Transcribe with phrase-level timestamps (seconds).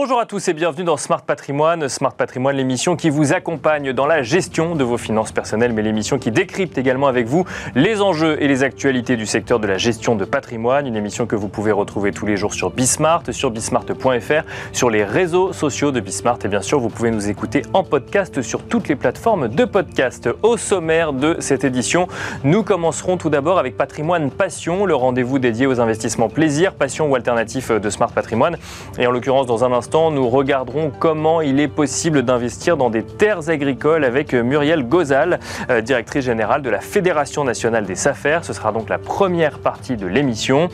[0.00, 1.88] Bonjour à tous et bienvenue dans Smart Patrimoine.
[1.88, 6.20] Smart Patrimoine, l'émission qui vous accompagne dans la gestion de vos finances personnelles, mais l'émission
[6.20, 10.14] qui décrypte également avec vous les enjeux et les actualités du secteur de la gestion
[10.14, 10.86] de patrimoine.
[10.86, 15.02] Une émission que vous pouvez retrouver tous les jours sur Bismart, sur bismart.fr, sur les
[15.02, 16.38] réseaux sociaux de Bismart.
[16.44, 20.28] Et bien sûr, vous pouvez nous écouter en podcast sur toutes les plateformes de podcast.
[20.44, 22.06] Au sommaire de cette édition,
[22.44, 27.16] nous commencerons tout d'abord avec Patrimoine Passion, le rendez-vous dédié aux investissements plaisir, passion ou
[27.16, 28.58] alternatif de Smart Patrimoine.
[28.96, 33.02] Et en l'occurrence, dans un instant, nous regarderons comment il est possible d'investir dans des
[33.02, 38.40] terres agricoles avec Muriel Gozal, euh, directrice générale de la Fédération nationale des SAFER.
[38.42, 40.68] Ce sera donc la première partie de l'émission.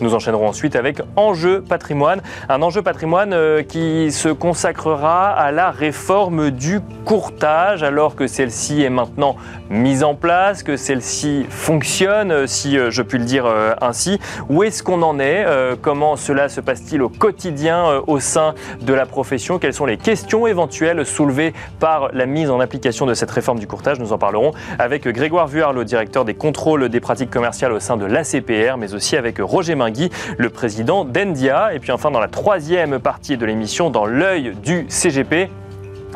[0.00, 5.70] Nous enchaînerons ensuite avec Enjeu patrimoine, un enjeu patrimoine euh, qui se consacrera à la
[5.70, 9.34] réforme du courtage, alors que celle-ci est maintenant
[9.68, 13.46] mise en place, que celle-ci fonctionne, euh, si je puis le dire
[13.80, 14.20] ainsi.
[14.48, 15.44] Où est-ce qu'on en est
[15.82, 19.58] Comment cela se passe-t-il au quotidien au sein de la profession.
[19.58, 23.66] Quelles sont les questions éventuelles soulevées par la mise en application de cette réforme du
[23.66, 23.98] courtage?
[23.98, 27.96] Nous en parlerons avec Grégoire Vuard, le directeur des contrôles des pratiques commerciales au sein
[27.96, 31.74] de l'ACPR, mais aussi avec Roger Mingui, le président d'Endia.
[31.74, 35.50] Et puis enfin, dans la troisième partie de l'émission, dans l'œil du CGP,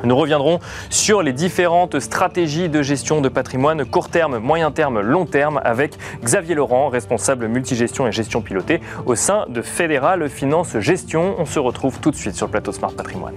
[0.05, 0.61] nous reviendrons
[0.91, 5.97] sur les différentes stratégies de gestion de patrimoine court terme, moyen terme, long terme avec
[6.23, 11.35] Xavier Laurent, responsable multigestion et gestion pilotée au sein de Fédéral Finance Gestion.
[11.39, 13.35] On se retrouve tout de suite sur le plateau Smart Patrimoine.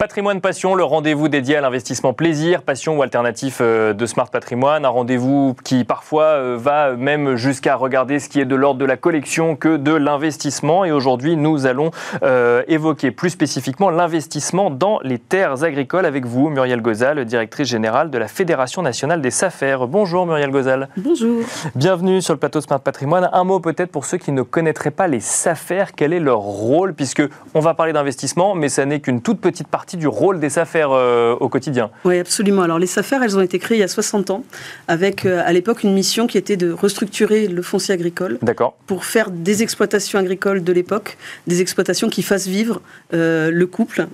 [0.00, 4.86] Patrimoine Passion, le rendez-vous dédié à l'investissement plaisir, passion ou alternatif euh, de Smart Patrimoine.
[4.86, 8.86] Un rendez-vous qui parfois euh, va même jusqu'à regarder ce qui est de l'ordre de
[8.86, 10.86] la collection que de l'investissement.
[10.86, 11.90] Et aujourd'hui, nous allons
[12.22, 18.10] euh, évoquer plus spécifiquement l'investissement dans les terres agricoles avec vous, Muriel Gozal, directrice générale
[18.10, 19.76] de la Fédération nationale des SAFER.
[19.86, 20.88] Bonjour Muriel Gozal.
[20.96, 21.42] Bonjour.
[21.74, 23.28] Bienvenue sur le plateau Smart Patrimoine.
[23.34, 25.84] Un mot peut-être pour ceux qui ne connaîtraient pas les SAFER.
[25.94, 26.94] Quel est leur rôle?
[26.94, 27.22] Puisque
[27.52, 30.90] on va parler d'investissement, mais ça n'est qu'une toute petite partie du rôle des affaires
[30.92, 31.90] euh, au quotidien.
[32.04, 32.62] Oui, absolument.
[32.62, 34.44] Alors les affaires, elles ont été créées il y a 60 ans,
[34.88, 38.38] avec euh, à l'époque une mission qui était de restructurer le foncier agricole
[38.86, 42.80] pour faire des exploitations agricoles de l'époque, des exploitations qui fassent vivre
[43.14, 44.06] euh, le couple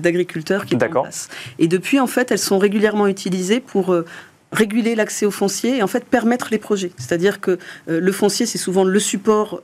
[0.00, 1.28] d'agriculteurs qui est en place.
[1.58, 3.94] Et depuis, en fait, elles sont régulièrement utilisées pour
[4.52, 6.92] réguler l'accès au foncier et en fait permettre les projets.
[6.96, 9.62] C'est-à-dire que le foncier, c'est souvent le support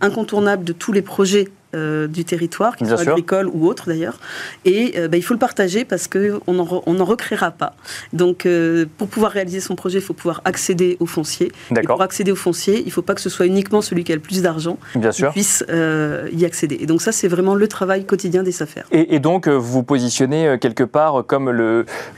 [0.00, 4.18] incontournable de tous les projets euh, du territoire, qu'il soit agricole ou autre d'ailleurs.
[4.64, 7.74] Et euh, bah, il faut le partager parce qu'on n'en recréera pas.
[8.12, 11.50] Donc euh, pour pouvoir réaliser son projet, il faut pouvoir accéder au foncier.
[11.74, 14.12] Et pour accéder au foncier, il ne faut pas que ce soit uniquement celui qui
[14.12, 16.76] a le plus d'argent qui puisse y accéder.
[16.80, 18.86] Et donc ça, c'est vraiment le travail quotidien des affaires.
[18.90, 21.50] Et, donc vous vous positionnez quelque part comme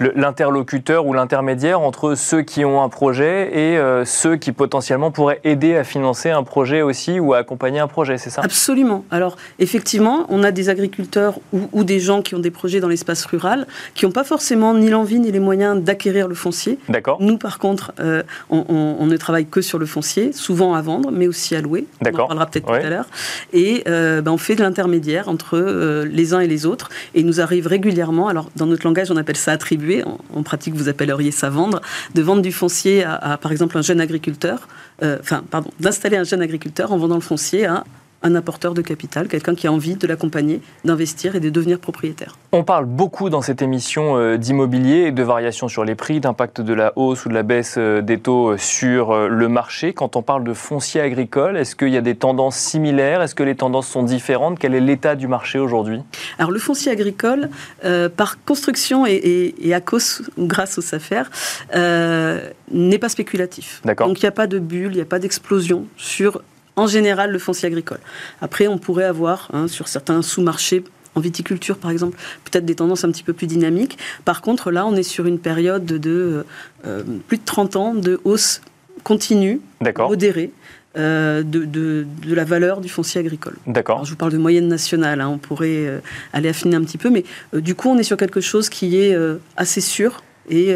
[0.00, 5.76] l'interlocuteur ou l'intermédiaire entre ceux qui ont un projet et ceux qui potentiellement pourraient aider
[5.76, 8.42] à financer un projet aussi ou à accompagner un projet, c'est ça?
[8.42, 9.04] Absolument.
[9.10, 13.24] Alors effectivement, on a des agriculteurs ou, des gens qui ont des projets dans l'espace
[13.26, 16.78] rural qui n'ont pas forcément ni l'envie ni les moyens d'acquérir le foncier.
[16.88, 17.18] D'accord.
[17.20, 21.26] Nous, par contre, euh, on, ne travaille que sur le foncier, souvent à vendre, mais
[21.26, 21.86] aussi à louer.
[22.00, 22.20] D'accord.
[22.20, 23.06] On en parlera peut-être tout à l'heure.
[23.52, 26.88] Et euh, ben, on fait de l'intermédiaire entre euh, les uns et les autres.
[27.14, 30.74] Et il nous arrive régulièrement, alors dans notre langage, on appelle ça attribuer, en, pratique,
[30.74, 31.80] vous appelleriez ça vendre,
[32.14, 34.68] de vendre du foncier à, par exemple, un jeune agriculteur,
[35.02, 37.84] enfin, pardon, d'installer un jeune agriculteur en vendant le foncier à
[38.24, 42.36] un apporteur de capital, quelqu'un qui a envie de l'accompagner, d'investir et de devenir propriétaire.
[42.52, 46.62] On parle beaucoup dans cette émission euh, d'immobilier et de variations sur les prix, d'impact
[46.62, 49.92] de la hausse ou de la baisse euh, des taux euh, sur le marché.
[49.92, 53.20] Quand on parle de foncier agricole, est-ce qu'il y a des tendances similaires?
[53.20, 54.58] Est-ce que les tendances sont différentes?
[54.58, 56.00] Quel est l'état du marché aujourd'hui?
[56.38, 57.50] Alors le foncier agricole,
[58.16, 61.30] par construction et, à cause ou grâce aux affaires,
[61.74, 63.82] n'est pas spéculatif.
[63.84, 66.40] Donc il n'y a pas de bulle, il n'y a pas d'explosion sur
[66.76, 68.00] en général le foncier agricole.
[68.40, 73.04] Après, on pourrait avoir hein, sur certains sous-marchés en viticulture, par exemple, peut-être des tendances
[73.04, 73.98] un petit peu plus dynamiques.
[74.24, 76.44] Par contre, là, on est sur une période de
[76.86, 78.60] euh, plus de 30 ans de hausse
[79.02, 79.60] continue,
[79.98, 80.50] modérée.
[80.96, 83.56] Euh, de, la valeur du foncier agricole.
[83.66, 84.04] D'accord.
[84.04, 85.98] Je vous parle de moyenne nationale, hein, on pourrait euh,
[86.32, 89.16] aller affiner un petit peu, mais du coup on est sur quelque chose qui est
[89.56, 90.72] assez sûr et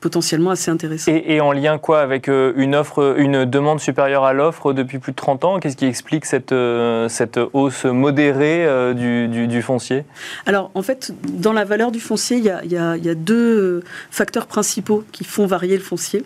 [0.00, 1.12] potentiellement assez intéressant.
[1.12, 5.12] Et, en lien quoi avec euh, une offre, une demande supérieure à l'offre depuis plus
[5.12, 5.58] de 30 ans?
[5.58, 10.04] Qu'est-ce qui explique cette, euh, cette hausse modérée euh, du, du, foncier?
[10.44, 13.14] Alors en fait, dans la valeur du foncier, il y a, y a, y a
[13.14, 16.24] deux facteurs principaux qui font varier le foncier.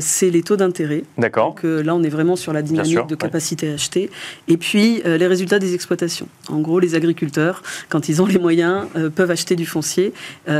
[0.00, 1.02] c'est les taux d'intérêt.
[1.18, 1.48] D'accord.
[1.48, 4.10] Donc là, on est vraiment sur la dynamique de capacité à acheter.
[4.48, 6.28] Et puis les résultats des exploitations.
[6.48, 10.12] En gros, les agriculteurs, quand ils ont les moyens, peuvent acheter du foncier.
[10.48, 10.52] et,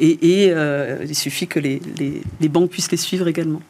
[0.00, 0.54] et
[1.02, 3.60] il suffit que les, banques puissent les suivre également.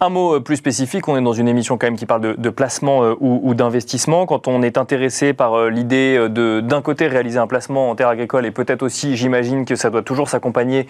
[0.00, 3.14] Un mot plus spécifique, on est dans une émission quand même qui parle de, placement
[3.20, 4.26] ou, d'investissement.
[4.26, 8.44] Quand on est intéressé par l'idée de d'un côté réaliser un placement en terre agricole
[8.46, 10.86] et peut-être aussi, j'imagine que ça doit toujours s'accompagner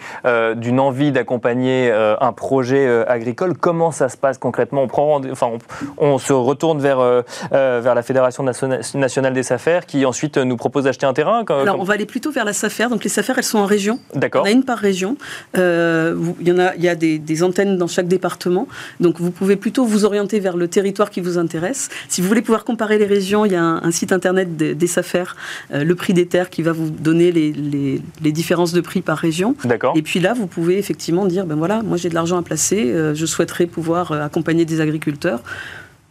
[0.55, 3.55] d'une envie d'accompagner un projet agricole.
[3.57, 4.83] Comment ça se passe concrètement?
[4.83, 5.51] On prend, enfin,
[5.97, 11.05] on, se retourne vers vers la Fédération nationale des affaires qui ensuite nous propose d'acheter
[11.05, 11.43] un terrain.
[11.49, 12.87] Alors on va aller plutôt vers la SAFER.
[12.89, 13.99] Donc les SAFER, elles sont en région.
[14.13, 14.43] D'accord.
[14.43, 15.17] On a une par région.
[15.57, 18.67] Euh, il y en a, il y a des, antennes dans chaque département.
[18.99, 21.89] Donc vous pouvez plutôt vous orienter vers le territoire qui vous intéresse.
[22.09, 25.23] Si vous voulez pouvoir comparer les régions, il y a un, site internet des, SAFER,
[25.73, 29.17] euh, le prix des terres, qui va vous donner les, les, différences de prix par
[29.17, 29.55] région.
[29.63, 29.93] D'accord.
[29.95, 32.91] Et puis là, vous pouvez effectivement dire, ben voilà, moi j'ai de l'argent à placer,
[32.91, 35.41] euh, je souhaiterais pouvoir accompagner des agriculteurs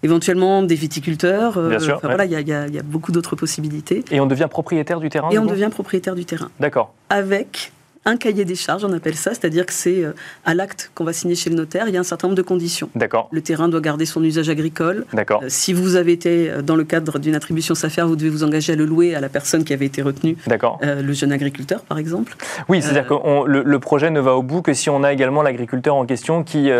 [0.02, 1.58] éventuellement des viticulteurs.
[1.58, 1.98] Bien sûr.
[2.02, 4.04] Voilà, il y, y, a beaucoup d'autres possibilités.
[4.10, 6.50] Et on devient propriétaire du terrain Et on devient propriétaire du terrain.
[6.60, 6.92] D'accord.
[7.08, 7.72] Avec
[8.04, 10.12] un cahier des charges, on appelle ça, c'est-à-dire que c'est euh,
[10.44, 12.42] à l'acte qu'on va signer chez le notaire, il y a un certain nombre de
[12.42, 12.90] conditions.
[12.94, 13.28] D'accord.
[13.32, 15.06] Le terrain doit garder son usage agricole.
[15.12, 15.40] D'accord.
[15.42, 18.44] Euh, si vous avez été euh, dans le cadre d'une attribution SAFER, vous devez vous
[18.44, 20.36] engager à le louer à la personne qui avait été retenue.
[20.46, 20.78] D'accord.
[20.82, 22.36] le jeune agriculteur, par exemple.
[22.68, 23.14] Oui, c'est-à-dire que
[23.46, 26.70] le, projet ne va au bout que si on a également l'agriculteur en question qui,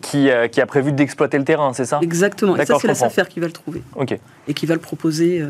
[0.00, 2.00] qui, qui, a prévu d'exploiter le terrain, c'est ça?
[2.02, 2.56] Exactement.
[2.56, 3.82] Et ça, c'est la SAFER qui va le trouver.
[3.96, 4.18] Ok.
[4.46, 5.42] Et qui va le proposer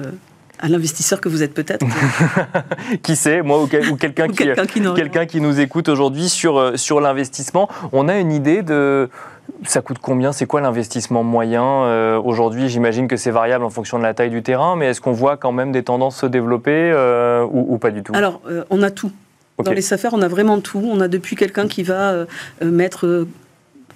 [0.58, 1.86] à l'investisseur que vous êtes peut-être.
[3.02, 4.48] qui sait, moi ou, quelqu'un qui,
[4.94, 7.68] quelqu'un qui nous écoute aujourd'hui sur, euh, sur l'investissement.
[7.92, 9.08] On a une idée de...
[9.64, 12.68] Ça coûte combien C'est quoi l'investissement moyen euh, aujourd'hui?
[12.68, 15.36] J'imagine que c'est variable en fonction de la taille du terrain, mais est-ce qu'on voit
[15.36, 18.12] quand même des tendances se développer euh, ou, pas du tout?
[18.14, 18.40] Alors,
[18.70, 19.10] on a tout.
[19.62, 20.82] Dans les affaires, on a vraiment tout.
[20.84, 22.26] On a depuis quelqu'un qui va
[22.62, 23.26] mettre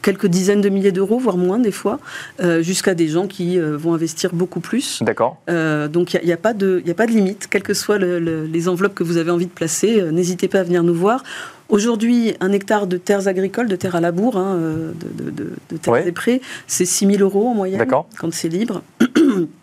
[0.03, 1.99] quelques dizaines de milliers d'euros, voire moins des fois,
[2.41, 5.03] euh, jusqu'à des gens qui euh, vont investir beaucoup plus.
[5.03, 5.39] D'accord.
[5.49, 8.69] Euh, donc il n'y a, pas de, a pas de limite, quelles que soient les
[8.69, 11.23] enveloppes que vous avez envie de placer, n'hésitez pas à venir nous voir.
[11.69, 16.13] Aujourd'hui, un hectare de terres agricoles, de terres à labour, hein, de, de, terres des
[16.13, 18.83] prés, c'est 6 000 euros en moyenne quand c'est libre.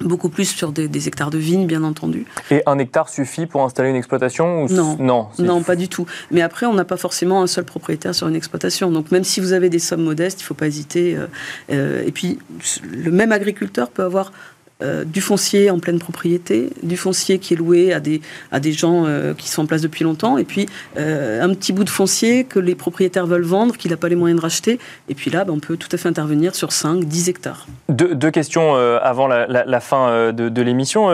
[0.00, 2.26] Beaucoup plus sur des, hectares de vignes, bien entendu.
[2.50, 6.06] Et un hectare suffit pour installer une exploitation ou Non, non, non, pas du tout.
[6.30, 8.90] Mais après, on n'a pas forcément un seul propriétaire sur une exploitation.
[8.90, 11.16] Donc même si vous avez des sommes modestes, il ne faut pas hésiter.
[11.16, 11.26] Euh,
[11.70, 12.38] euh, et puis,
[12.84, 14.32] le même agriculteur peut avoir
[14.80, 18.20] euh, du foncier en pleine propriété, du foncier qui est loué à des,
[18.52, 20.66] à des gens euh, qui sont en place depuis longtemps, et puis
[20.96, 24.14] euh, un petit bout de foncier que les propriétaires veulent vendre, qu'il n'a pas les
[24.14, 24.78] moyens de racheter.
[25.08, 27.66] Et puis là, ben, on peut tout à fait intervenir sur 5, 10 hectares.
[27.88, 31.08] deux questions avant la, fin de, l'émission.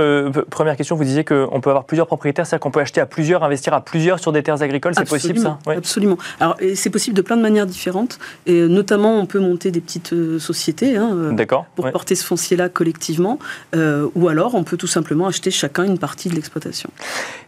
[0.50, 3.44] première question, vous disiez qu'on peut avoir plusieurs propriétaires, c'est-à-dire qu'on peut acheter à plusieurs,
[3.44, 5.58] investir à plusieurs sur des terres agricoles, c'est possible ça?
[5.66, 6.18] Absolument.
[6.38, 10.14] Alors c'est possible de plein de manières différentes, et notamment on peut monter des petites
[10.38, 11.34] sociétés hein,
[11.76, 13.38] pour porter ce foncier-là collectivement.
[13.74, 16.90] Euh, ou alors on peut tout simplement acheter chacun une partie de l'exploitation.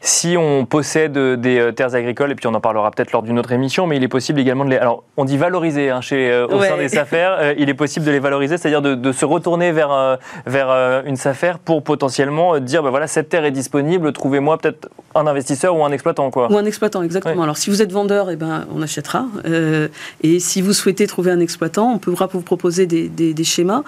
[0.01, 3.39] Si on possède des euh, terres agricoles, et puis on en parlera peut-être lors d'une
[3.39, 4.77] autre émission, mais il est possible également de les...
[4.77, 8.11] Alors on dit valoriser hein, chez, euh, au sein des affaires, il est possible de
[8.11, 13.07] les valoriser, c'est-à-dire de, se retourner vers, vers une SAFER pour potentiellement dire, ben voilà,
[13.07, 16.31] cette terre est disponible, trouvez-moi peut-être un investisseur ou un exploitant.
[16.31, 16.53] Quoi.
[16.53, 17.43] Ou un exploitant, exactement.
[17.43, 19.27] Alors si vous êtes vendeur, eh ben, on achètera.
[20.23, 23.83] et si vous souhaitez trouver un exploitant, on pourra vous proposer des, des, schémas,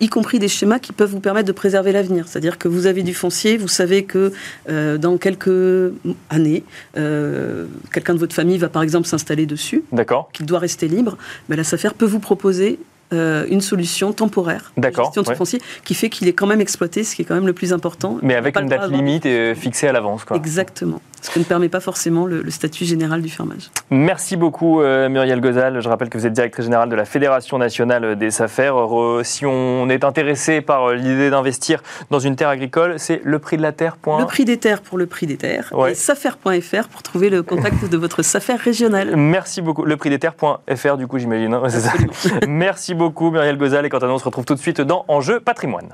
[0.00, 2.28] y compris des schémas qui peuvent vous permettre de préserver l'avenir.
[2.28, 4.32] C'est-à-dire que vous avez du foncier, vous savez que
[4.68, 5.92] euh, dans quelques
[6.28, 6.64] années,
[6.96, 9.84] euh, quelqu'un de votre famille va par exemple s'installer dessus,
[10.32, 11.16] qu'il doit rester libre.
[11.48, 12.78] Ben, la SAFER peut vous proposer
[13.12, 17.04] euh, une solution temporaire de gestion de foncier qui fait qu'il est quand même exploité,
[17.04, 18.18] ce qui est quand même le plus important.
[18.20, 20.22] Mais avec une date limite et fixée à l'avance.
[20.34, 21.00] Exactement.
[21.26, 23.68] Ce qui ne permet pas forcément le, statut général du fermage.
[23.90, 25.80] Merci beaucoup euh, Muriel Gozal.
[25.80, 28.76] Je rappelle que vous êtes directrice générale de la Fédération nationale des affaires.
[29.24, 33.56] si on est intéressé par euh, l'idée d'investir dans une terre agricole, c'est le prix
[33.56, 33.96] de la terre.
[34.06, 37.90] Le prix des terres pour le prix des terres et safer.fr pour trouver le contact
[37.90, 39.16] de votre safer régional.
[39.16, 39.84] Merci beaucoup.
[39.84, 41.54] Le prix des terres.fr du coup j'imagine.
[41.54, 41.64] Hein.
[42.46, 45.04] Merci beaucoup Muriel Gozal et quant à nous on se retrouve tout de suite dans
[45.08, 45.88] Enjeu patrimoine.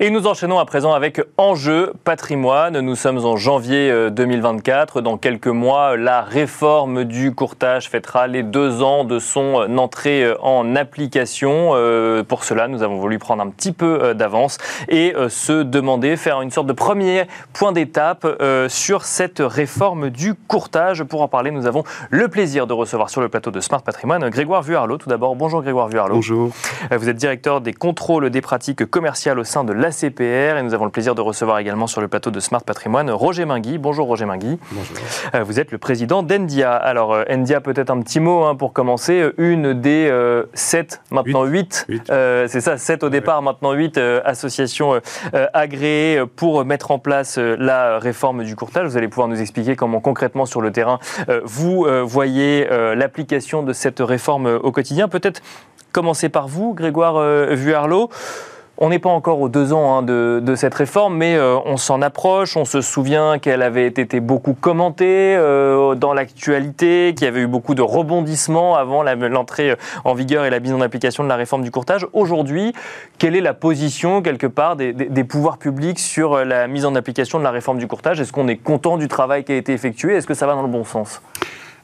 [0.00, 2.78] Et nous enchaînons à présent avec Enjeu patrimoine.
[2.78, 4.98] Nous sommes en janvier 2024.
[4.98, 9.76] Euh, Dans quelques mois, la réforme du courtage fêtera les deux ans de son euh,
[9.76, 11.74] entrée euh, en application.
[12.28, 16.50] Pour cela, nous avons voulu prendre un petit peu d'avance et se demander, faire une
[16.50, 18.26] sorte de premier point d'étape
[18.68, 21.02] sur cette réforme du courtage.
[21.04, 24.28] Pour en parler, nous avons le plaisir de recevoir sur le plateau de Smart Patrimoine
[24.30, 24.98] Grégoire Vuarlot.
[24.98, 26.16] Tout d'abord, bonjour Grégoire Vuarlot.
[26.16, 26.50] Bonjour.
[26.90, 30.74] Vous êtes directeur des contrôles des pratiques commerciales au sein de la l'ACPR et nous
[30.74, 33.78] avons le plaisir de recevoir également sur le plateau de Smart Patrimoine Roger Mingui.
[33.78, 34.58] Bonjour Roger Mingui.
[34.70, 34.96] Bonjour.
[35.34, 36.74] Euh, vous êtes le président d'Endia.
[36.74, 39.30] Alors euh, Endia, peut-être un petit mot hein, pour commencer.
[39.38, 40.12] Une des
[40.52, 45.00] sept, maintenant huit, c'est ça, sept au départ, maintenant huit associations
[45.52, 48.88] agréées pour mettre en place la réforme du courtage.
[48.88, 50.98] Vous allez pouvoir nous expliquer comment concrètement sur le terrain
[51.44, 55.08] vous voyez l'application de cette réforme au quotidien.
[55.08, 55.42] Peut-être
[55.92, 57.20] commencer par vous, Grégoire
[57.54, 58.10] Vuarlot.
[58.80, 62.00] On n'est pas encore aux deux ans hein, de, cette réforme, mais euh, on s'en
[62.00, 62.56] approche.
[62.56, 67.48] On se souvient qu'elle avait été beaucoup commentée euh, dans l'actualité, qu'il y avait eu
[67.48, 71.62] beaucoup de rebondissements avant l'entrée en vigueur et la mise en application de la réforme
[71.62, 72.06] du courtage.
[72.12, 72.72] Aujourd'hui,
[73.18, 77.44] quelle est la position, quelque part, des, pouvoirs publics sur la mise en application de
[77.44, 78.20] la réforme du courtage?
[78.20, 80.14] Est-ce qu'on est content du travail qui a été effectué?
[80.14, 81.20] Est-ce que ça va dans le bon sens?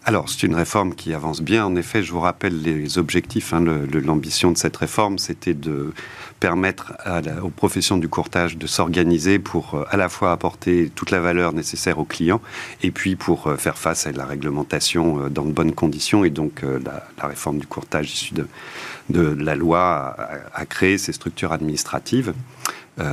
[0.06, 1.64] Alors, c'est une réforme qui avance bien.
[1.64, 3.54] En effet, je vous rappelle les objectifs.
[3.54, 3.64] Hein,
[4.04, 5.94] L'ambition de cette réforme, c'était de
[6.44, 6.92] permettre
[7.42, 11.54] aux professions du courtage de s'organiser pour euh, à la fois apporter toute la valeur
[11.54, 12.42] nécessaire aux clients
[12.82, 16.22] et puis pour euh, faire face à la réglementation euh, dans de bonnes conditions.
[16.22, 18.46] Et donc, la, réforme du courtage issue de,
[19.08, 20.14] de la loi
[20.52, 22.34] a, créé ces structures administratives.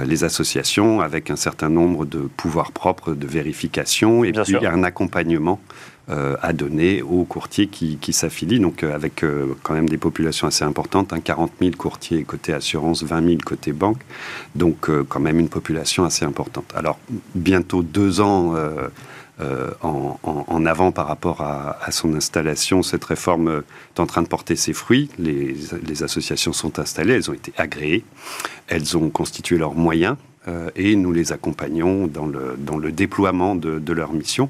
[0.05, 4.23] Les associations avec un certain nombre de pouvoirs propres de vérification.
[4.23, 5.59] Et puis un accompagnement
[6.09, 10.45] euh, à donner aux courtiers qui, s'affilient, donc euh, avec euh, quand même des populations
[10.45, 13.99] assez importantes, 40 hein, 000 courtiers côté assurance, 20 000 côté banque,
[14.55, 16.65] donc quand même une population assez importante.
[16.75, 16.99] Alors
[17.35, 18.55] bientôt deux ans
[19.81, 23.63] en, avant par rapport à, son installation, cette réforme
[23.95, 25.09] est en train de porter ses fruits.
[25.17, 28.03] Les, associations sont installées, elles ont été agréées,
[28.67, 30.15] elles ont constitué leurs moyens
[30.75, 34.49] et nous les accompagnons dans le, dans le déploiement de, de leur mission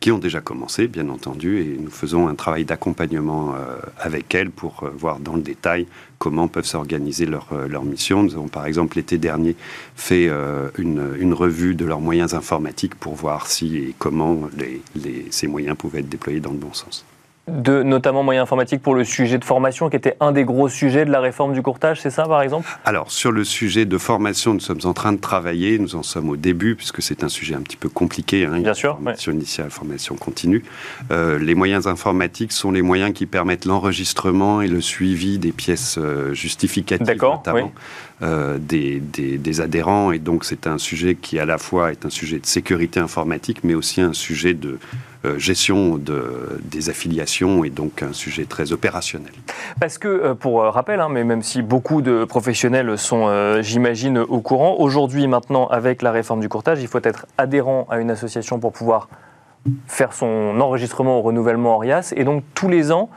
[0.00, 4.50] qui ont déjà commencé, bien entendu, et nous faisons un travail d'accompagnement euh, avec elles
[4.50, 5.86] pour euh, voir dans le détail
[6.18, 8.22] comment peuvent s'organiser leurs euh, missions.
[8.22, 9.56] Nous avons par exemple l'été dernier
[9.94, 10.30] fait
[10.78, 14.48] une, revue de leurs moyens informatiques pour voir si et comment
[15.30, 17.04] ces moyens pouvaient être déployés dans le bon sens
[17.48, 21.04] de notamment moyens informatiques pour le sujet de formation, qui était un des gros sujets
[21.04, 22.68] de la réforme du courtage, c'est ça par exemple?
[22.84, 26.28] Alors sur le sujet de formation, nous sommes en train de travailler, nous en sommes
[26.28, 28.44] au début, puisque c'est un sujet un petit peu compliqué.
[28.44, 28.94] Hein, Bien sûr.
[28.94, 30.64] Formation initiale, formation continue.
[31.10, 35.98] Euh, les moyens informatiques sont les moyens qui permettent l'enregistrement et le suivi des pièces
[35.98, 37.72] euh, justificatives, notamment.
[38.22, 40.12] Euh, des, adhérents.
[40.12, 43.64] Et donc, c'est un sujet qui, à la fois, est un sujet de sécurité informatique,
[43.64, 44.78] mais aussi un sujet de
[45.24, 49.32] euh, gestion de, des affiliations et donc un sujet très opérationnel.
[49.80, 54.40] Parce que, euh, pour rappel, hein, mais même si beaucoup de professionnels sont, j'imagine, au
[54.40, 58.60] courant, aujourd'hui, maintenant, avec la réforme du courtage, il faut être adhérent à une association
[58.60, 59.08] pour pouvoir
[59.86, 62.12] faire son enregistrement au renouvellement ORIAS.
[62.16, 63.08] Et donc, tous les ans,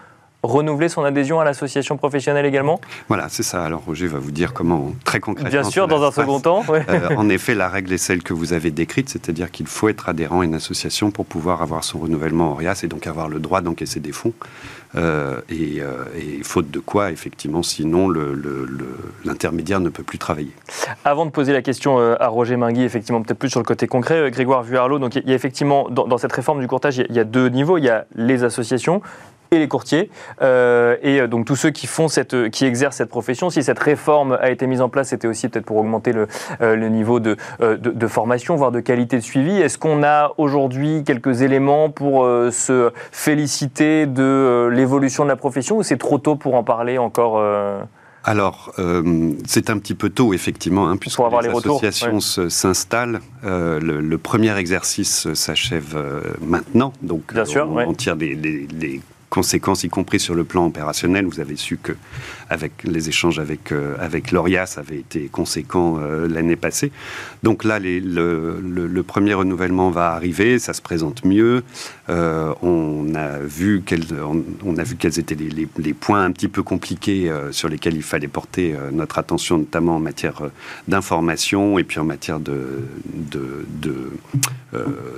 [0.43, 3.63] renouveler son adhésion à l'association professionnelle également Voilà, c'est ça.
[3.63, 5.49] Alors Roger va vous dire comment, très concrètement.
[5.49, 6.63] Bien sûr, dans un second temps.
[6.69, 10.09] Euh, en effet, la règle est celle que vous avez décrite, c'est-à-dire qu'il faut être
[10.09, 13.61] adhérent à une association pour pouvoir avoir son renouvellement ORIAS et donc avoir le droit
[13.61, 14.33] d'encaisser des fonds.
[14.95, 18.13] Euh, euh, et, faute de quoi, effectivement, sinon
[19.23, 20.51] l'intermédiaire ne peut plus travailler.
[21.05, 24.29] Avant de poser la question à Roger Mingui, effectivement, peut-être plus sur le côté concret,
[24.29, 27.23] Grégoire Vuarlot, donc il y a effectivement, dans, cette réforme du courtage, il y a
[27.23, 27.77] deux niveaux.
[27.77, 29.01] Il y a les associations
[29.53, 30.09] et les courtiers.
[30.41, 33.49] Euh, et euh, donc tous ceux qui font cette, qui exercent cette profession.
[33.49, 36.27] Si cette réforme a été mise en place, c'était aussi peut-être pour augmenter le,
[36.61, 39.61] euh, le niveau de, de, formation, voire de qualité de suivi.
[39.61, 45.83] Est-ce qu'on a aujourd'hui quelques éléments pour se féliciter de l'évolution de la profession ou
[45.83, 47.41] c'est trop tôt pour en parler encore
[48.25, 48.71] alors,
[49.45, 53.19] c'est un petit peu tôt, effectivement, hein, puisque les, associations s'installent.
[53.43, 55.97] le, premier exercice s'achève
[56.41, 59.01] maintenant, donc Bien sûr, on, tire des,
[59.33, 61.25] conséquences, y compris sur le plan opérationnel.
[61.25, 61.93] Vous avez su que
[62.51, 66.91] avec les échanges avec euh, avec L'Orias avaient été conséquents euh, l'année passée.
[67.41, 71.63] Donc là, les, le, premier renouvellement va arriver, ça se présente mieux.
[72.09, 74.05] Euh, on a vu quels
[74.63, 78.03] on, a vu quels étaient les, les, points un petit peu compliqués sur lesquels il
[78.03, 80.41] fallait porter notre attention, notamment en matière
[80.87, 84.11] d'information et puis en matière de, de, de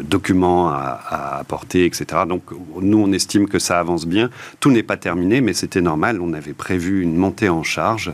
[0.02, 2.06] documents à, à apporter, etc.
[2.28, 2.44] Donc
[2.82, 4.30] nous, on estime que ça avance bien.
[4.60, 6.22] Tout n'est pas terminé, mais c'était normal.
[6.22, 8.14] On avait prévu une montée en charge.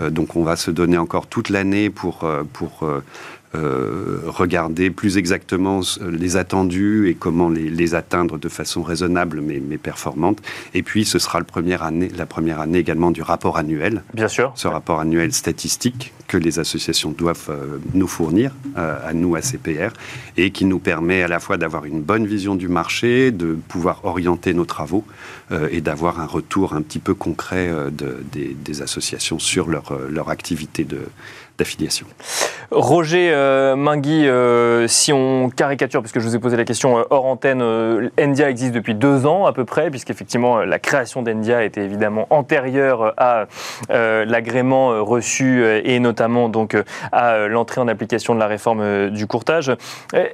[0.00, 2.88] Euh, donc on va se donner encore toute l'année pour, euh, pour
[3.54, 9.76] euh, regarder plus exactement les attendus et comment les, atteindre de façon raisonnable mais, mais,
[9.76, 10.38] performante.
[10.72, 14.02] Et puis, ce sera le première année, la première année également du rapport annuel.
[14.14, 14.52] Bien sûr.
[14.54, 19.42] Ce rapport annuel statistique que les associations doivent euh, nous fournir, euh, à nous, à
[19.42, 19.92] CPR,
[20.38, 24.04] et qui nous permet à la fois d'avoir une bonne vision du marché, de pouvoir
[24.04, 25.04] orienter nos travaux
[25.70, 30.30] et d'avoir un retour un petit peu concret de, des, des, associations sur leur, leur
[30.30, 31.00] activité de,
[31.58, 32.06] d'affiliation.
[32.72, 37.02] Roger euh, Mingui, euh, si on caricature, puisque je vous ai posé la question euh,
[37.10, 37.62] hors antenne,
[38.18, 43.14] Endia existe depuis deux ans à peu près, puisqu'effectivement la création d'Endia était évidemment antérieure
[43.16, 43.46] à
[43.90, 46.76] l'agrément reçu et notamment donc
[47.12, 49.72] à l'entrée en application de la réforme du courtage.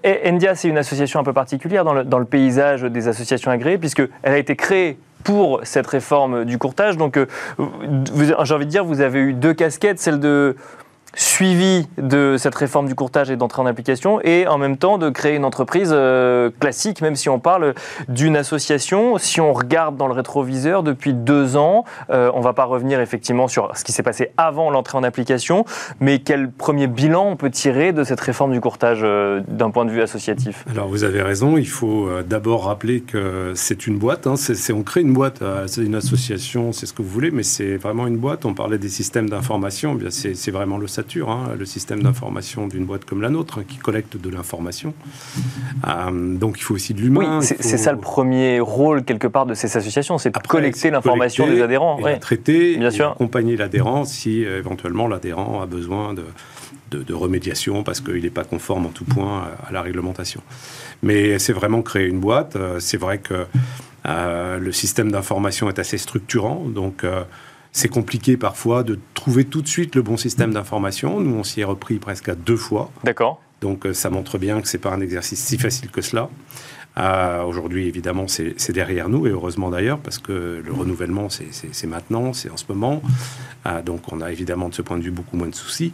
[0.05, 3.79] Endia, c'est une association un peu particulière dans le, dans le paysage des associations agréées,
[3.79, 6.97] puisqu'elle a été créée pour cette réforme du courtage.
[6.97, 7.19] Donc,
[7.59, 10.57] j'ai envie de dire, vous avez eu deux casquettes, celle de
[11.19, 15.11] suivi de cette réforme du courtage et d'entrée en application, et en même temps de
[15.11, 17.75] créer une entreprise euh, classique, même si on parle
[18.09, 19.19] d'une association.
[19.19, 23.01] Si on regarde dans le rétroviseur, depuis deux ans, euh, on ne va pas revenir
[23.01, 25.65] effectivement sur ce qui s'est passé avant l'entrée en application,
[26.01, 29.85] mais quel premier bilan on peut tirer de cette réforme du courtage euh, d'un point
[29.85, 30.65] de vue associatif?
[30.71, 34.35] Alors vous avez raison, il faut d'abord rappeler que c'est une boîte, hein,
[34.73, 38.07] on crée une boîte, c'est une association, c'est ce que vous voulez, mais c'est vraiment
[38.07, 38.45] une boîte.
[38.45, 40.87] On parlait des systèmes d'information, bien c'est, vraiment le
[41.17, 44.95] Hein, le système d'information d'une boîte comme la nôtre, hein, qui collecte de l'information.
[45.87, 47.39] Euh, donc il faut aussi de l'humain.
[47.41, 51.47] Oui, c'est ça le premier rôle, quelque part, de ces associations, c'est de collecter l'information
[51.47, 52.07] des adhérents.
[52.07, 53.13] Et traiter, Bien sûr.
[53.13, 56.25] accompagner l'adhérent si euh, éventuellement l'adhérent a besoin de,
[56.91, 60.43] de, remédiation parce qu'il n'est pas conforme en tout point à la réglementation.
[61.03, 62.57] Mais c'est vraiment créer une boîte.
[62.57, 63.47] Euh, c'est vrai que
[64.05, 67.05] le système d'information est assez structurant, donc
[67.73, 71.21] c'est compliqué parfois de trouver tout de suite le bon système d'information.
[71.21, 72.91] Nous, on s'y est repris presque à deux fois.
[73.05, 73.41] D'accord.
[73.61, 76.29] Donc euh, ça montre bien que ce n'est pas un exercice si facile que cela.
[76.99, 82.33] Euh, aujourd'hui, évidemment, c'est derrière nous, et heureusement d'ailleurs, parce que le renouvellement, c'est maintenant,
[82.33, 83.03] c'est en ce moment.
[83.67, 85.93] Euh, donc on a évidemment de ce point de vue beaucoup moins de soucis.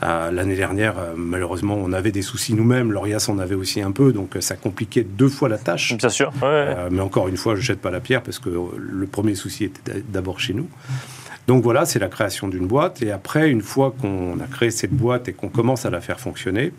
[0.00, 4.36] L'année dernière, malheureusement, on avait des soucis nous-mêmes, l'ORIAS en avait aussi un peu, donc
[4.40, 5.96] ça compliquait deux fois la tâche.
[5.96, 6.32] Bien sûr.
[6.90, 9.64] mais encore une fois, je ne jette pas la pierre, parce que le premier souci
[9.64, 10.68] était d'abord chez nous.
[11.46, 13.02] Donc voilà, c'est la création d'une boîte.
[13.02, 16.18] Et après, une fois qu'on a créé cette boîte et qu'on commence à la faire
[16.18, 16.72] fonctionner,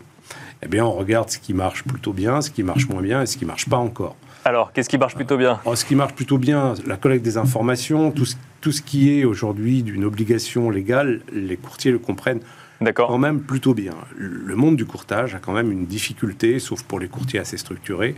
[0.62, 3.26] eh bien, on regarde ce qui marche plutôt bien, ce qui marche moins bien et
[3.26, 4.16] ce qui marche pas encore.
[4.44, 5.60] Alors, qu'est-ce qui marche plutôt bien?
[5.74, 9.24] Ce qui marche plutôt bien, la collecte des informations, tout ce, tout ce qui est
[9.24, 12.40] aujourd'hui d'une obligation légale, les courtiers le comprennent
[12.94, 13.94] quand même plutôt bien.
[14.16, 18.14] Le monde du courtage a quand même une difficulté, sauf pour les courtiers assez structurés,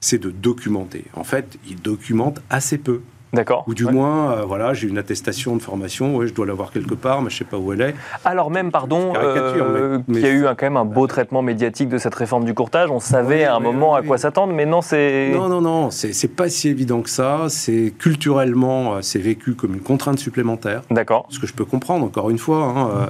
[0.00, 1.04] c'est de documenter.
[1.14, 3.00] En fait, ils documentent assez peu.
[3.32, 3.64] D'accord.
[3.66, 6.94] Ou du moins, euh, voilà, j'ai une attestation de formation, ouais, je dois l'avoir quelque
[6.94, 7.94] part, mais je ne sais pas où elle est.
[8.26, 11.88] Alors même, pardon, euh, qu'il y a eu un, quand même un beau traitement médiatique
[11.88, 12.90] de cette réforme du courtage.
[12.90, 15.30] On savait à un moment à quoi s'attendre, mais non, c'est...
[15.32, 17.46] Non, non, non, c'est pas si évident que ça.
[17.48, 20.82] C'est culturellement, euh, c'est vécu comme une contrainte supplémentaire.
[20.90, 21.26] D'accord.
[21.30, 22.64] Ce que je peux comprendre, encore une fois.
[22.64, 23.08] Hein,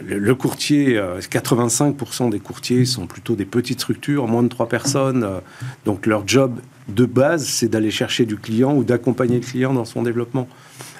[0.00, 5.26] le, courtier, 85% des courtiers sont plutôt des petites structures, moins de 3 personnes.
[5.84, 9.84] donc leur job de base, c'est d'aller chercher du client ou d'accompagner le client dans
[9.84, 10.48] son développement.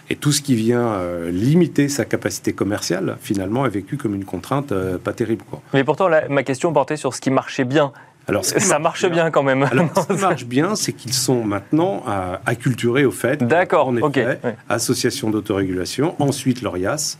[0.08, 4.24] Et tout ce qui vient euh, limiter sa capacité commerciale, finalement, est vécu comme une
[4.24, 5.44] contrainte euh, pas terrible.
[5.72, 7.92] Mais pourtant, ma question portait sur ce qui marchait bien.
[8.30, 9.62] Alors, ça marche bien, quand même.
[9.64, 13.42] Alors, ce qui marche bien, c'est qu'ils sont maintenant euh, acculturés au fait.
[13.42, 13.88] D'accord.
[13.88, 14.38] En effet,
[14.68, 17.18] association d'autorégulation, ensuite l'ORIAS.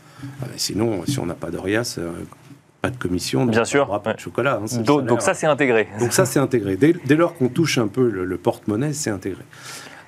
[0.55, 1.99] sinon, si on n'a pas d'ORIAS,
[2.81, 4.59] pas de commission, bien sûr, pas de chocolat.
[4.63, 5.87] Hein, donc, ça c'est intégré.
[5.99, 6.77] Donc ça c'est intégré.
[6.77, 9.43] Dès, lors qu'on touche un peu le, porte-monnaie, c'est intégré.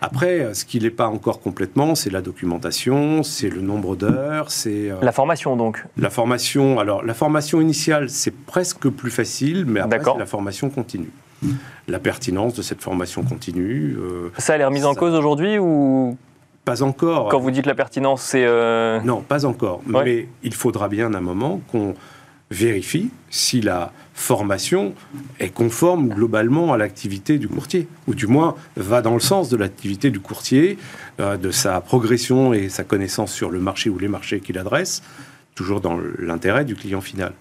[0.04, 4.52] Après, euh, ce qui n'est pas encore complètement, c'est la documentation, c'est le nombre d'heures,
[4.52, 5.82] c'est euh, la formation donc.
[5.98, 6.78] La formation.
[6.78, 11.12] Alors la formation initiale, c'est presque plus facile, mais après c'est la formation continue.
[11.88, 13.98] La pertinence de cette formation continue.
[13.98, 16.18] Euh, ça a l'air mise en cause aujourd'hui ou
[16.66, 17.30] pas encore.
[17.30, 18.46] Quand vous dites la pertinence, c'est...
[19.04, 19.82] Non, pas encore.
[19.86, 21.96] Mais il faudra bien un moment qu'on
[22.54, 24.94] vérifie si la formation
[25.40, 29.58] est conforme globalement à l'activité du courtier, ou du moins va dans le sens de
[29.58, 30.78] l'activité du courtier,
[31.20, 35.02] euh, de sa progression et sa connaissance sur le marché ou les marchés qu'il adresse,
[35.56, 37.34] toujours dans l'intérêt du client final.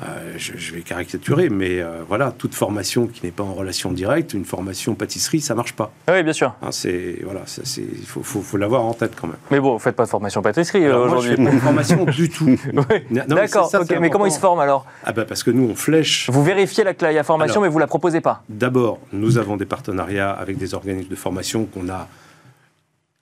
[0.00, 4.34] Euh, je, vais caricaturer, mais euh, voilà, toute formation qui n'est pas en relation directe,
[4.34, 5.92] une formation pâtisserie, ça marche pas.
[6.08, 6.54] Oui, bien sûr.
[6.62, 7.42] Hein, c'est voilà,
[7.76, 9.36] il faut, faut, l'avoir en tête quand même.
[9.50, 11.36] Mais bon, vous faites pas de formation pâtisserie aujourd'hui.
[11.36, 12.58] Pas de formation du tout.
[13.10, 13.70] D'accord.
[14.00, 14.86] Mais comment ils se forment alors?
[15.04, 16.28] Ah bah parce que nous on flèche.
[16.30, 18.42] Vous vérifiez la, la formation, mais vous la proposez pas.
[18.48, 22.08] D'abord, nous avons des partenariats avec des organismes de formation qu'on a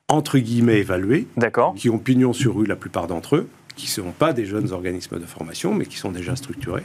[0.09, 1.29] entre guillemets évalués,
[1.77, 3.49] qui ont pignon sur rue la plupart d'entre eux
[3.81, 6.85] qui ne sont pas des jeunes organismes de formation, mais qui sont déjà structurés.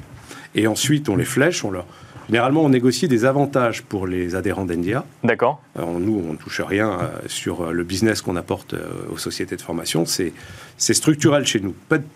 [0.55, 1.85] Et ensuite, on les flèche, on leur...
[2.27, 5.05] Généralement, on négocie des avantages pour les adhérents d'Endia.
[5.23, 5.61] D'accord.
[5.77, 8.73] Euh, nous, on ne touche rien euh, sur euh, le business qu'on apporte
[9.11, 10.05] aux sociétés de formation.
[10.05, 10.33] C'est,
[10.77, 11.75] structurel chez nous.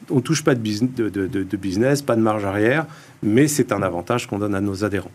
[0.09, 2.87] on ne touche pas de business, de, de, business, pas de marge arrière,
[3.21, 5.11] mais c'est un avantage qu'on donne à nos adhérents.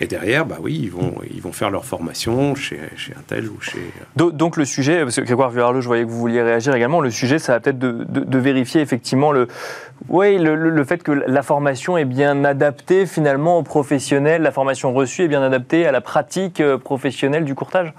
[0.00, 3.48] Et derrière, bah oui, ils vont, ils vont faire leur formation chez, chez un tel
[3.48, 3.78] ou chez...
[4.16, 7.10] Donc, le sujet, parce que Grégoire Vuarleux, je voyais que vous vouliez réagir également, le
[7.10, 9.46] sujet, ça va peut-être de, de, vérifier effectivement le,
[10.08, 14.92] oui, le, le, fait que la formation est bien adaptée finalement aux professionnels, la formation
[14.92, 17.94] reçue est bien adaptée à la pratique euh, professionnelle du courtage?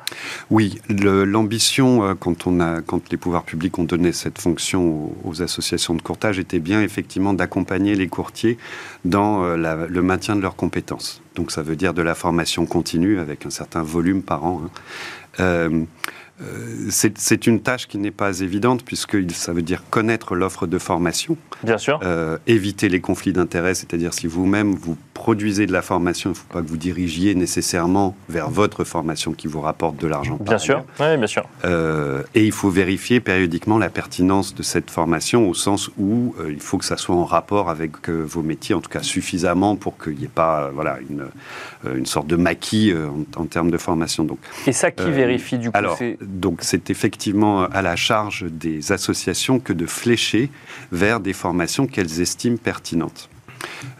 [0.51, 5.41] Oui, l'ambition, euh, quand, on a, quand les pouvoirs publics ont donné cette fonction aux,
[5.41, 8.58] associations de courtage, était bien effectivement d'accompagner les courtiers
[9.05, 11.21] dans euh, le maintien de leurs compétences.
[11.36, 14.62] Donc ça veut dire de la formation continue avec un certain volume par an.
[14.65, 14.69] Hein.
[15.39, 15.84] Euh,
[16.41, 20.78] euh, c'est une tâche qui n'est pas évidente puisque ça veut dire connaître l'offre de
[20.78, 21.38] formation.
[21.63, 22.00] Bien sûr.
[22.04, 26.38] Euh, éviter les conflits d'intérêts, c'est-à-dire si vous-même vous produisez de la formation, il ne
[26.38, 30.38] faut pas que vous dirigiez nécessairement vers votre formation qui vous rapporte de l'argent.
[30.41, 31.47] Bien sûr, oui, bien sûr.
[31.63, 36.60] Euh, et il faut vérifier périodiquement la pertinence de cette formation au sens où il
[36.60, 40.15] faut que ça soit en rapport avec vos métiers, en tout cas suffisamment pour qu'il
[40.15, 41.25] n'y ait pas voilà, une,
[41.97, 42.93] une sorte de maquis
[43.38, 44.25] en, termes de formation.
[44.25, 48.91] Donc, et ça, qui vérifie du coup alors, donc c'est effectivement à la charge des
[48.91, 50.51] associations que de flécher
[50.91, 53.30] vers des formations qu'elles estiment pertinentes.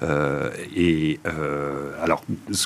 [0.04, 2.23] Euh, et euh, alors,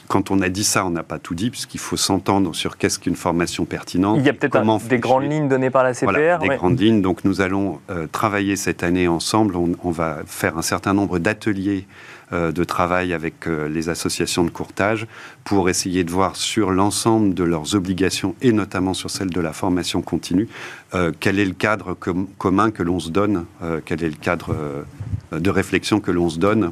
[0.07, 2.99] quand on a dit ça, on n'a pas tout dit, puisqu'il faut s'entendre sur qu'est-ce
[2.99, 4.17] qu'une formation pertinente.
[4.19, 6.05] Il y a peut-être des grandes lignes données par la CPR.
[6.05, 7.01] Voilà, des grandes lignes.
[7.01, 9.55] Donc, nous allons euh, travailler cette année ensemble.
[9.55, 11.85] on, va faire un certain nombre d'ateliers
[12.31, 15.07] de travail avec euh, les associations de courtage
[15.43, 19.51] pour essayer de voir sur l'ensemble de leurs obligations et notamment sur celle de la
[19.51, 20.47] formation continue,
[20.93, 21.97] euh, quel est le cadre
[22.37, 23.45] commun que l'on se donne,
[23.85, 24.55] quel est le cadre
[25.31, 26.71] de réflexion que l'on se donne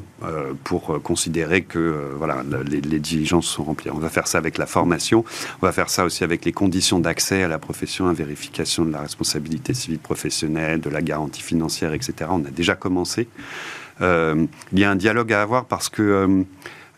[0.64, 3.90] pour considérer que voilà, les, les, diligences sont remplies.
[3.92, 5.24] On va faire ça avec la formation,
[5.62, 8.92] on va faire ça aussi avec les conditions d'accès à la profession, à vérification de
[8.92, 12.30] la responsabilité civile professionnelle, de la garantie financière, etc.
[12.30, 13.28] On a déjà commencé.
[14.02, 16.46] Euh, il y a un dialogue à avoir parce que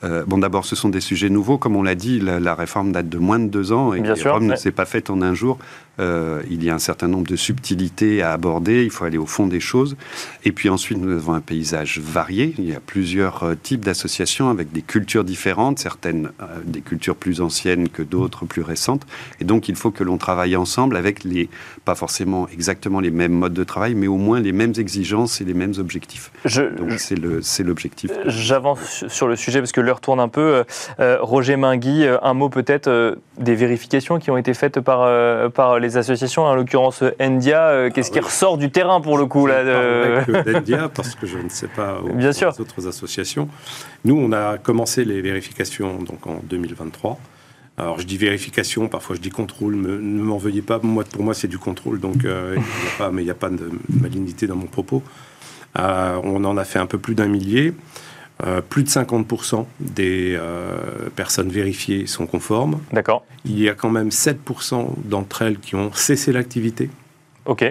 [0.03, 1.57] euh, bon, d'abord, ce sont des sujets nouveaux.
[1.57, 4.55] Comme on l'a dit, la, réforme date de moins de deux ans et Rome ne
[4.55, 5.57] s'est pas faite en un jour.
[5.99, 9.25] Euh, il y a un certain nombre de subtilités à aborder, il faut aller au
[9.25, 9.97] fond des choses.
[10.45, 12.55] Et puis ensuite, nous avons un paysage varié.
[12.57, 16.31] Il y a plusieurs euh, types d'associations avec des cultures différentes, certaines
[16.65, 19.05] des cultures plus anciennes que d'autres plus récentes.
[19.41, 21.49] Et donc, il faut que l'on travaille ensemble avec les,
[21.83, 25.43] pas forcément exactement les mêmes modes de travail, mais au moins les mêmes exigences et
[25.43, 26.31] les mêmes objectifs.
[26.77, 26.99] donc,
[27.41, 28.12] c'est l'objectif.
[28.25, 30.63] J'avance sur le sujet parce que l'heure tourne un peu.
[30.99, 36.43] Roger Mingui, un mot peut-être des vérifications qui ont été faites par, par les associations,
[36.43, 37.69] en l'occurrence Endia.
[37.69, 40.88] Euh, qu'est-ce ah qui ressort du terrain pour le coup là de...
[40.88, 42.54] parce que je ne sais pas aux, Bien sûr.
[42.60, 43.47] autres associations.
[44.06, 47.19] Nous, on a commencé les vérifications donc en 2023.
[47.78, 51.34] Alors je dis vérification, parfois je dis contrôle, ne m'en veuillez pas, moi, pour moi
[51.34, 54.47] c'est du contrôle, donc euh, il a pas, mais il n'y a pas de malignité
[54.47, 55.02] dans mon propos.
[55.78, 57.73] Euh, on en a fait un peu plus d'un millier.
[58.45, 62.80] Euh, plus de 50% des euh, personnes vérifiées sont conformes.
[62.93, 63.25] D'accord.
[63.43, 66.89] Il y a quand même 7% d'entre elles qui ont cessé l'activité.
[67.45, 67.65] OK.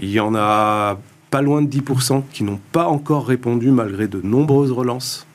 [0.00, 0.98] Il y en a
[1.30, 5.26] pas loin de 10% qui n'ont pas encore répondu malgré de nombreuses relances.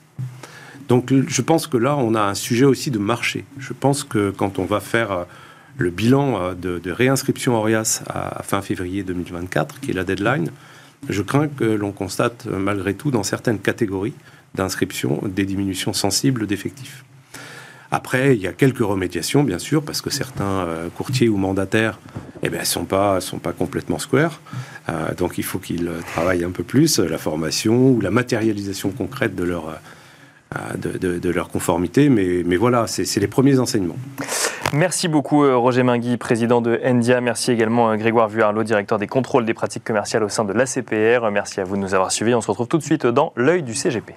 [0.89, 3.45] Donc je pense que là, on a un sujet aussi de marché.
[3.57, 5.23] Je pense que quand on va faire euh,
[5.79, 10.51] le bilan de, réinscription ORIAS à fin février 2024, qui est la deadline,
[11.09, 14.13] je crains que l'on constate malgré tout dans certaines catégories
[14.55, 17.03] d'inscription des diminutions sensibles d'effectifs.
[17.91, 21.99] Après, il y a quelques remédiations, bien sûr, parce que certains euh, courtiers ou mandataires
[22.43, 24.41] eh ne sont, pas, sont pas complètement square.
[24.89, 29.35] Euh, donc, il faut qu'ils travaillent un peu plus la formation ou la matérialisation concrète
[29.35, 29.79] de leur,
[30.55, 32.09] euh, de, leur conformité.
[32.09, 33.97] Mais, mais voilà, c'est les premiers enseignements.
[34.73, 37.21] Merci beaucoup, Roger Mingui, président de Endia.
[37.21, 41.31] Merci également, Grégoire Vuarlot, directeur des contrôles des pratiques commerciales au sein de l'ACPR.
[41.31, 42.35] Merci à vous de nous avoir suivis.
[42.35, 44.13] On se retrouve tout de suite dans l'œil du CGP.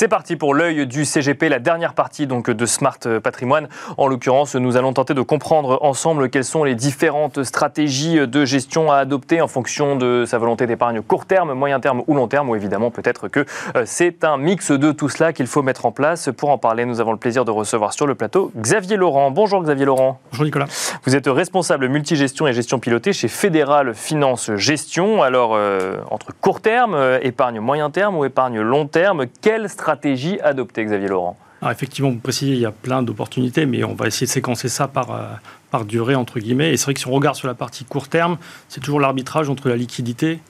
[0.00, 3.68] C'est parti pour l'œil du CGP, la dernière partie donc de Smart Patrimoine.
[3.98, 8.90] En l'occurrence, nous allons tenter de comprendre ensemble quelles sont les différentes stratégies de gestion
[8.90, 12.48] à adopter en fonction de sa volonté d'épargne court terme, moyen terme ou long terme.
[12.48, 13.44] Ou évidemment, peut-être que
[13.76, 16.30] euh, c'est un mix de tout cela qu'il faut mettre en place.
[16.34, 19.30] Pour en parler, nous avons le plaisir de recevoir sur le plateau Xavier Laurent.
[19.30, 20.18] Bonjour Xavier Laurent.
[20.30, 20.68] Bonjour Nicolas.
[21.04, 25.22] Vous êtes responsable multigestion et gestion pilotée chez Fédéral Finance Gestion.
[25.22, 29.89] Alors, euh, entre court terme, euh, épargne moyen terme ou épargne long terme, quelle stratégie
[30.42, 34.06] adopter, Xavier Laurent alors effectivement, vous précisez, il y a plein d'opportunités, mais on va
[34.06, 35.26] essayer de séquencer ça par, euh,
[35.70, 36.72] par durée, entre guillemets.
[36.72, 38.38] Et c'est vrai que si on regarde sur la partie court terme,
[38.70, 40.40] c'est toujours l'arbitrage entre la liquidité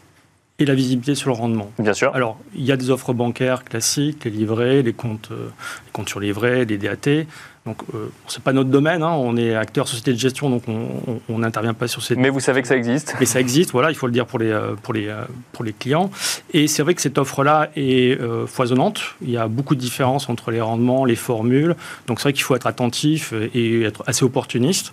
[0.60, 1.70] et la visibilité sur le rendement.
[1.78, 2.14] Bien sûr.
[2.14, 5.48] Alors, il y a des offres bancaires classiques, les livrets, les comptes, euh,
[5.86, 7.26] les comptes sur livrets, les DAT.
[7.66, 9.12] Donc, euh, ce n'est pas notre domaine, hein.
[9.12, 12.16] on est acteur société de gestion, donc on n'intervient pas sur ces.
[12.16, 14.38] Mais vous savez que ça existe Mais ça existe, voilà, il faut le dire pour
[14.38, 16.10] les, euh, pour les, euh, pour les clients.
[16.54, 19.02] Et c'est vrai que cette offre-là est foisonnante.
[19.20, 21.76] Il y a beaucoup de différences entre les rendements, les formules.
[22.06, 24.92] Donc, c'est vrai qu'il faut être attentif et être assez opportuniste.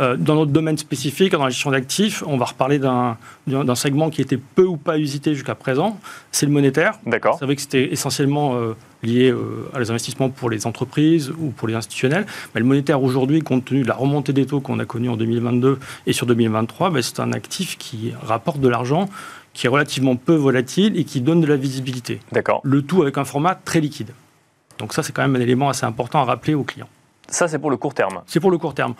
[0.00, 3.16] Euh, dans notre domaine spécifique, dans la gestion d'actifs, on va reparler d'un
[3.74, 5.98] segment qui était peu ou pas usité jusqu'à présent,
[6.32, 6.98] c'est le monétaire.
[7.06, 7.36] D'accord.
[7.38, 11.50] C'est vrai que c'était essentiellement euh, lié euh, à les investissements pour les entreprises ou
[11.50, 12.24] pour les institutionnels.
[12.54, 15.16] Mais le monétaire aujourd'hui, compte tenu de la remontée des taux qu'on a connue en
[15.16, 19.08] 2022 et sur 2023, ben, c'est un actif qui rapporte de l'argent
[19.52, 22.20] qui est relativement peu volatile et qui donne de la visibilité.
[22.32, 22.60] D'accord.
[22.64, 24.12] Le tout avec un format très liquide.
[24.78, 26.88] Donc ça, c'est quand même un élément assez important à rappeler aux clients.
[27.30, 28.20] Ça, c'est pour le court terme.
[28.26, 28.94] C'est pour le court terme.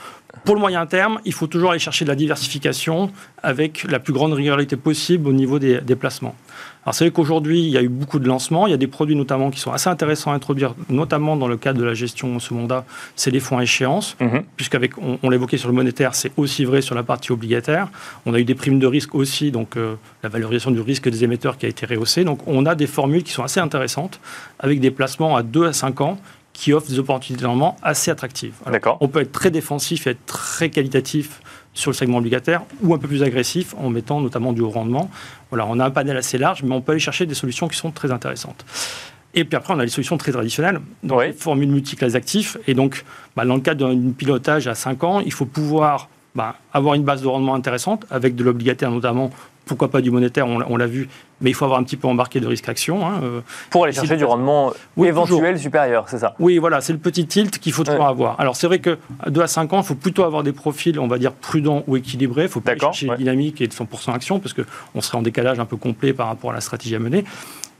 [0.45, 3.11] Pour le moyen terme, il faut toujours aller chercher de la diversification
[3.43, 6.37] avec la plus grande régularité possible au niveau des, placements.
[6.85, 8.69] Alors c'est vrai qu'aujourd'hui, il y a eu beaucoup de lancements.
[8.69, 11.57] Il y a des produits notamment qui sont assez intéressants à introduire, notamment dans le
[11.57, 12.85] cadre de la gestion ce mandat,
[13.17, 14.45] c'est les fonds à échéance, mhm.
[14.57, 17.89] puisqu'avec, on, l'évoquait sur le monétaire, c'est aussi vrai sur la partie obligataire.
[18.25, 21.25] On a eu des primes de risque aussi, donc euh, la valorisation du risque des
[21.25, 22.25] émetteurs qui a été rehaussée.
[22.25, 24.21] Donc on a des formules qui sont assez intéressantes,
[24.61, 26.19] avec des placements à 2 à 5 ans
[26.61, 28.53] qui offre des opportunités de rendement assez attractives.
[29.01, 31.41] on peut être très défensif et être très qualitatif
[31.73, 35.11] sur le segment obligataire ou un peu plus agressif en mettant notamment du haut rendement.
[35.49, 37.79] Voilà, on a un panel assez large, mais on peut aller chercher des solutions qui
[37.79, 38.67] sont très intéressantes.
[39.33, 42.59] Et puis après, on a les solutions très traditionnelles, donc les formules multiclasses actifs.
[42.67, 46.57] Et donc, bah, dans le cadre d'un pilotage à 5 ans, il faut pouvoir bah,
[46.75, 49.31] avoir une base de rendement intéressante, avec de l'obligataire notamment
[49.71, 51.09] pourquoi pas du monétaire, on, l'a vu,
[51.41, 53.07] mais il faut avoir un petit peu embarqué de risque action.
[53.07, 53.41] Hein, euh.
[53.71, 57.57] Pour aller chercher du rendement éventuel supérieur, c'est ça Oui, voilà, c'est le petit tilt
[57.61, 58.41] qu'il faut toujours avoir.
[58.41, 61.07] Alors c'est vrai que 2 à 5 ans, il faut plutôt avoir des profils, on
[61.07, 62.43] va dire, prudents ou équilibrés.
[62.43, 63.17] Il faut pas chercher ouais.
[63.17, 66.51] dynamique et de 100% action, parce qu'on serait en décalage un peu complet par rapport
[66.51, 67.25] à la stratégie à mener.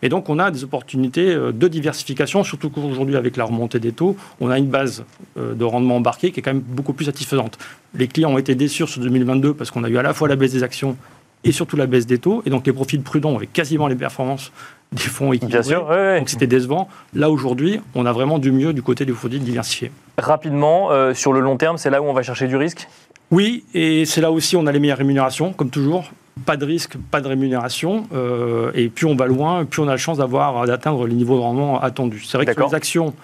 [0.03, 3.93] Et donc, on a des opportunités euh, de diversification, surtout qu'aujourd'hui, avec la remontée des
[3.93, 5.05] taux, on a une base
[5.39, 7.59] euh, de rendement embarqué qui est quand même beaucoup plus satisfaisante.
[7.95, 10.37] Les clients ont été déçus sur 2022 parce qu'on a eu à la fois la
[10.37, 10.97] baisse des actions
[11.45, 12.43] et surtout la baisse des taux.
[12.47, 14.53] Et donc les profils prudents avec quasiment les performances
[14.93, 15.63] des fonds équilibrés.
[15.63, 15.87] Bien sûr,
[16.19, 16.89] Donc c'était décevant.
[17.15, 19.93] Là aujourd'hui, on a vraiment du mieux du côté du produit diversifié.
[20.19, 22.89] Rapidement, euh, sur le long terme, c'est là où on va chercher du risque?
[23.31, 26.11] Oui, et c'est là aussi où on a les meilleures rémunérations, comme toujours.
[26.47, 28.07] Pas de risque, pas de rémunération.
[28.13, 31.37] Euh, et plus on va loin, plus on a la chance d'avoir d'atteindre les niveaux
[31.37, 32.25] de rendement attendus.
[32.27, 33.15] C'est vrai que les actions,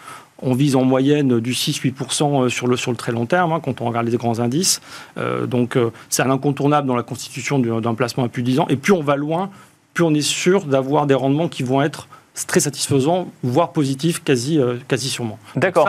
[0.42, 3.60] on vise en moyenne du 6-8% euh, sur le, sur le très long terme, hein,
[3.62, 4.80] quand on regarde les grands indices.
[5.18, 8.60] Euh, donc, euh, c'est un incontournable dans la constitution d'un placement à plus de 10
[8.60, 8.66] ans.
[8.68, 9.50] Et plus on va loin,
[9.94, 12.08] plus on est sûr d'avoir des rendements qui vont être
[12.46, 15.38] très satisfaisants, voire positifs, quasi, quasi sûrement.
[15.54, 15.88] D'accord.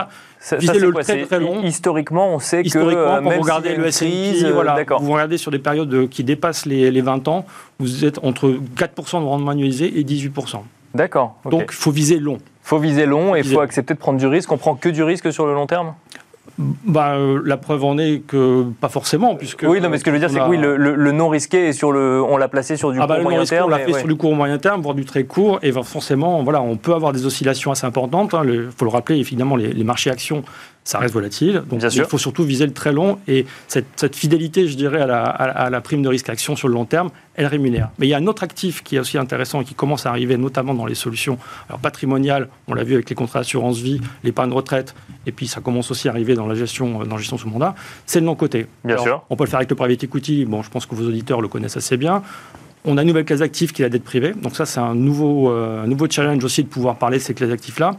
[0.58, 1.62] Viser le très, très long.
[1.64, 6.08] Historiquement, on sait que quand vous regardez le S&P, voilà, vous regardez sur des périodes
[6.08, 7.46] qui dépassent les, les 20 ans,
[7.80, 10.62] vous êtes entre 4% de rendement annualisé et 18%.
[10.96, 11.36] D'accord.
[11.50, 14.28] Donc, il faut viser long faut viser long et il faut accepter de prendre du
[14.28, 14.52] risque.
[14.52, 15.94] On prend que du risque sur le long terme
[16.58, 19.64] bah, euh, la preuve en est que pas forcément, puisque.
[19.68, 21.74] Oui, non, mais ce que je veux dire, c'est que oui, le, non risqué est
[21.74, 23.68] sur le, on l'a placé sur du ah bah, court moyen terme.
[23.68, 26.62] On l'a fait sur du court moyen terme, voire du très court, et forcément, voilà,
[26.62, 28.34] on peut avoir des oscillations assez importantes.
[28.44, 28.70] Il hein.
[28.76, 30.44] faut le rappeler, évidemment, les, les marchés actions
[30.88, 31.64] ça reste volatile.
[31.70, 35.82] Donc il faut surtout viser le très long et cette, fidélité, je dirais, à la,
[35.82, 37.90] prime de risque action sur le long terme, elle rémunère.
[38.00, 40.12] Mais il y a un autre actif qui est aussi intéressant et qui commence à
[40.12, 42.48] arriver notamment dans les solutions alors, patrimoniales.
[42.70, 44.96] On l'a vu avec les contrats d'assurance vie, l'épargne retraite,
[45.26, 47.76] et puis ça commence aussi à arriver dans la gestion, dans la gestion sous mandat.
[48.06, 48.68] C'est le non-côté.
[48.86, 49.24] Bien sûr.
[49.30, 50.46] On peut le faire avec le private equity.
[50.46, 52.24] Bon, je pense que vos auditeurs le connaissent assez bien.
[52.86, 54.32] On a une nouvelle classe d'actifs qui est la dette privée.
[54.32, 57.34] Donc ça, c'est un nouveau, euh, un nouveau challenge aussi de pouvoir parler de ces
[57.34, 57.98] classes d'actifs-là.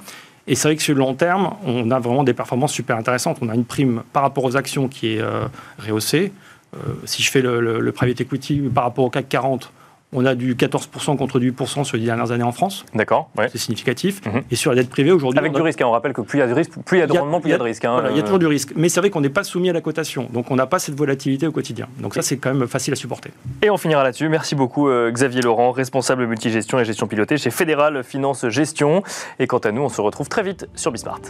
[0.49, 3.37] Et c'est vrai que sur le long terme, on a vraiment des performances super intéressantes.
[3.43, 5.45] On a une prime par rapport aux actions qui est euh,
[5.79, 6.33] rehaussée.
[6.75, 9.71] Euh, si je fais le, le, private equity par rapport au CAC 40,
[10.13, 12.85] on a du 14% contre du 8% sur les dernières années en France.
[12.95, 13.31] D'accord.
[13.51, 14.25] C'est significatif.
[14.27, 14.43] Mhm.
[14.51, 15.39] Et sur la dette privée, aujourd'hui.
[15.39, 15.87] Avec du risque, hein.
[15.87, 17.41] on rappelle que plus il y a de risque, plus il y a de rendement,
[17.41, 17.85] plus il y a de risque.
[17.85, 18.05] Hein.
[18.11, 18.73] il y a toujours du risque.
[18.77, 20.29] Mais c'est vrai qu'on n'est pas soumis à la cotation.
[20.33, 21.89] Donc on n'a pas cette volatilité au quotidien.
[22.01, 23.31] Donc ça, c'est quand même facile à supporter.
[23.63, 24.29] Et on finira là-dessus.
[24.29, 29.03] Merci beaucoup, euh, Xavier Laurent, responsable multigestion et gestion pilotée chez Fédéral Finance Gestion.
[29.39, 31.21] Et quant à nous, on se retrouve très vite sur Bismart.